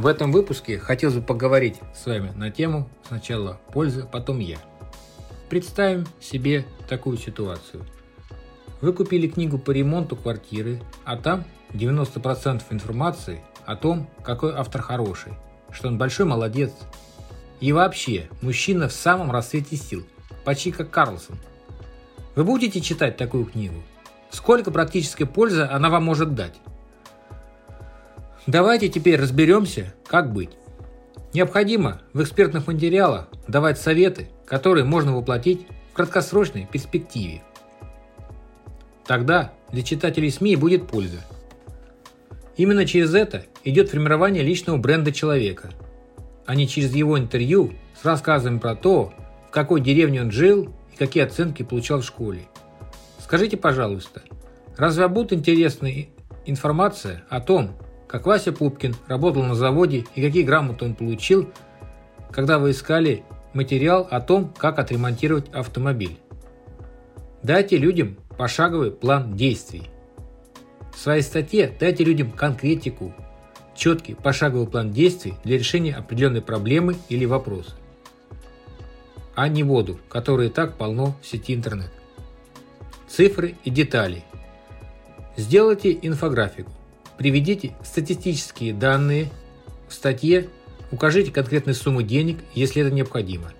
В 0.00 0.06
этом 0.06 0.32
выпуске 0.32 0.78
хотелось 0.78 1.16
бы 1.16 1.20
поговорить 1.20 1.76
с 1.94 2.06
вами 2.06 2.32
на 2.34 2.50
тему 2.50 2.88
сначала 3.06 3.60
польза, 3.70 4.06
потом 4.10 4.38
я. 4.38 4.56
Представим 5.50 6.06
себе 6.22 6.64
такую 6.88 7.18
ситуацию. 7.18 7.84
Вы 8.80 8.94
купили 8.94 9.28
книгу 9.28 9.58
по 9.58 9.72
ремонту 9.72 10.16
квартиры, 10.16 10.80
а 11.04 11.18
там 11.18 11.44
90% 11.74 12.62
информации 12.70 13.42
о 13.66 13.76
том, 13.76 14.08
какой 14.24 14.54
автор 14.54 14.80
хороший, 14.80 15.34
что 15.70 15.88
он 15.88 15.98
большой 15.98 16.24
молодец. 16.24 16.72
И 17.60 17.70
вообще, 17.72 18.30
мужчина 18.40 18.88
в 18.88 18.92
самом 18.92 19.30
расцвете 19.30 19.76
сил, 19.76 20.06
почти 20.46 20.72
как 20.72 20.90
Карлсон. 20.90 21.36
Вы 22.36 22.44
будете 22.44 22.80
читать 22.80 23.18
такую 23.18 23.44
книгу? 23.44 23.82
Сколько 24.30 24.70
практической 24.70 25.26
пользы 25.26 25.68
она 25.70 25.90
вам 25.90 26.04
может 26.04 26.34
дать? 26.34 26.54
Давайте 28.46 28.88
теперь 28.88 29.20
разберемся, 29.20 29.92
как 30.06 30.32
быть. 30.32 30.50
Необходимо 31.34 32.00
в 32.12 32.22
экспертных 32.22 32.66
материалах 32.66 33.28
давать 33.46 33.78
советы, 33.78 34.28
которые 34.46 34.84
можно 34.84 35.14
воплотить 35.14 35.66
в 35.92 35.94
краткосрочной 35.94 36.66
перспективе. 36.70 37.42
Тогда 39.06 39.52
для 39.70 39.82
читателей 39.82 40.30
СМИ 40.30 40.56
будет 40.56 40.88
польза. 40.88 41.18
Именно 42.56 42.86
через 42.86 43.14
это 43.14 43.44
идет 43.64 43.90
формирование 43.90 44.42
личного 44.42 44.78
бренда 44.78 45.12
человека, 45.12 45.70
а 46.46 46.54
не 46.54 46.66
через 46.66 46.94
его 46.94 47.18
интервью 47.18 47.72
с 48.00 48.04
рассказами 48.04 48.58
про 48.58 48.74
то, 48.74 49.12
в 49.48 49.50
какой 49.50 49.80
деревне 49.80 50.22
он 50.22 50.30
жил 50.30 50.74
и 50.92 50.96
какие 50.96 51.24
оценки 51.24 51.62
получал 51.62 52.00
в 52.00 52.06
школе. 52.06 52.48
Скажите, 53.18 53.56
пожалуйста, 53.56 54.22
разве 54.76 55.06
будет 55.08 55.32
интересная 55.32 56.06
информация 56.46 57.22
о 57.28 57.40
том, 57.40 57.76
как 58.10 58.26
Вася 58.26 58.50
Пупкин 58.52 58.96
работал 59.06 59.44
на 59.44 59.54
заводе 59.54 60.04
и 60.16 60.22
какие 60.22 60.42
грамоты 60.42 60.84
он 60.84 60.96
получил, 60.96 61.48
когда 62.32 62.58
вы 62.58 62.72
искали 62.72 63.22
материал 63.52 64.06
о 64.10 64.20
том, 64.20 64.52
как 64.58 64.80
отремонтировать 64.80 65.48
автомобиль. 65.50 66.18
Дайте 67.44 67.76
людям 67.76 68.16
пошаговый 68.36 68.90
план 68.90 69.36
действий. 69.36 69.84
В 70.92 70.98
своей 70.98 71.22
статье 71.22 71.72
дайте 71.78 72.02
людям 72.02 72.32
конкретику, 72.32 73.14
четкий 73.76 74.14
пошаговый 74.14 74.66
план 74.66 74.90
действий 74.90 75.34
для 75.44 75.56
решения 75.56 75.94
определенной 75.94 76.42
проблемы 76.42 76.96
или 77.08 77.26
вопроса, 77.26 77.76
а 79.36 79.46
не 79.46 79.62
воду, 79.62 80.00
которой 80.08 80.48
и 80.48 80.50
так 80.50 80.76
полно 80.76 81.14
в 81.22 81.26
сети 81.26 81.54
интернет. 81.54 81.92
Цифры 83.08 83.54
и 83.62 83.70
детали. 83.70 84.24
Сделайте 85.36 85.96
инфографику. 86.02 86.72
Приведите 87.20 87.72
статистические 87.84 88.72
данные 88.72 89.28
в 89.88 89.92
статье, 89.92 90.48
укажите 90.90 91.30
конкретную 91.30 91.74
сумму 91.74 92.00
денег, 92.00 92.38
если 92.54 92.80
это 92.80 92.90
необходимо. 92.90 93.52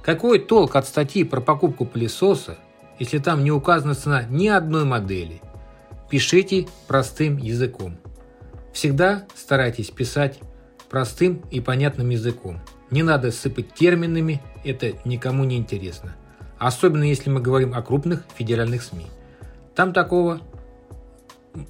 Какой 0.00 0.38
толк 0.38 0.76
от 0.76 0.86
статьи 0.86 1.24
про 1.24 1.40
покупку 1.40 1.86
пылесоса, 1.86 2.56
если 3.00 3.18
там 3.18 3.42
не 3.42 3.50
указана 3.50 3.96
цена 3.96 4.22
ни 4.30 4.46
одной 4.46 4.84
модели? 4.84 5.40
Пишите 6.08 6.68
простым 6.86 7.36
языком. 7.36 7.96
Всегда 8.72 9.26
старайтесь 9.34 9.90
писать 9.90 10.38
простым 10.88 11.42
и 11.50 11.58
понятным 11.58 12.10
языком. 12.10 12.60
Не 12.92 13.02
надо 13.02 13.32
сыпать 13.32 13.74
терминами, 13.74 14.40
это 14.62 14.92
никому 15.04 15.42
не 15.42 15.56
интересно. 15.56 16.14
Особенно 16.60 17.02
если 17.02 17.28
мы 17.28 17.40
говорим 17.40 17.74
о 17.74 17.82
крупных 17.82 18.22
федеральных 18.36 18.84
СМИ. 18.84 19.06
Там 19.74 19.92
такого 19.92 20.40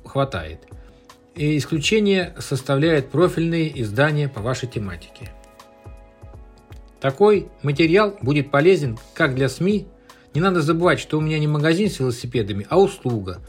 хватает. 0.04 0.60
И 1.34 1.58
исключение 1.58 2.32
составляет 2.38 3.10
профильные 3.10 3.80
издания 3.82 4.28
по 4.28 4.40
вашей 4.40 4.68
тематике. 4.68 5.32
Такой 7.00 7.48
материал 7.62 8.16
будет 8.22 8.50
полезен 8.50 8.98
как 9.14 9.34
для 9.34 9.48
СМИ, 9.48 9.88
не 10.32 10.40
надо 10.40 10.62
забывать, 10.62 11.00
что 11.00 11.18
у 11.18 11.20
меня 11.20 11.38
не 11.38 11.46
магазин 11.46 11.90
с 11.90 11.98
велосипедами, 11.98 12.66
а 12.70 12.80
услуга, 12.80 13.40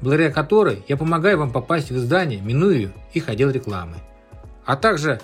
благодаря 0.00 0.32
которой 0.32 0.84
я 0.88 0.96
помогаю 0.96 1.38
вам 1.38 1.52
попасть 1.52 1.90
в 1.90 1.96
издание, 1.96 2.40
минуя 2.40 2.92
их 3.12 3.28
отдел 3.28 3.50
рекламы. 3.50 3.96
А 4.64 4.76
также 4.76 5.20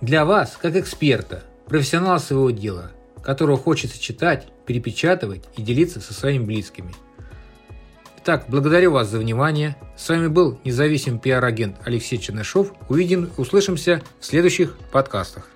для 0.00 0.24
вас, 0.24 0.58
как 0.60 0.76
эксперта, 0.76 1.44
профессионала 1.66 2.18
своего 2.18 2.50
дела, 2.50 2.90
которого 3.22 3.56
хочется 3.56 4.00
читать, 4.00 4.48
перепечатывать 4.66 5.44
и 5.56 5.62
делиться 5.62 6.00
со 6.00 6.12
своими 6.12 6.44
близкими– 6.44 6.92
так, 8.24 8.44
благодарю 8.48 8.92
вас 8.92 9.08
за 9.08 9.18
внимание. 9.18 9.76
С 9.96 10.08
вами 10.08 10.26
был 10.26 10.58
независимый 10.64 11.20
пиар-агент 11.20 11.76
Алексей 11.84 12.18
Чернышов. 12.18 12.72
Увидим, 12.88 13.30
услышимся 13.36 14.02
в 14.18 14.24
следующих 14.24 14.76
подкастах. 14.92 15.48